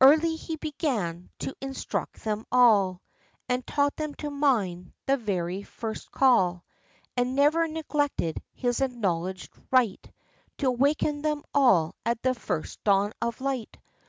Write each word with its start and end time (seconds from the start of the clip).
Early 0.00 0.36
he 0.36 0.54
began 0.54 1.28
to 1.40 1.52
instruct 1.60 2.22
them 2.22 2.46
all, 2.52 3.02
And 3.48 3.66
taught 3.66 3.96
them 3.96 4.14
to 4.22 4.30
mind 4.30 4.92
the 5.06 5.16
very 5.16 5.64
first 5.64 6.12
call; 6.12 6.62
And 7.16 7.34
never 7.34 7.66
neglected 7.66 8.40
his 8.52 8.80
acknowledged 8.80 9.52
right 9.72 10.08
To 10.58 10.68
awaken 10.68 11.22
them 11.22 11.42
all 11.52 11.96
at 12.06 12.22
the 12.22 12.34
first 12.34 12.84
dawn 12.84 13.12
of 13.20 13.40
light. 13.40 13.76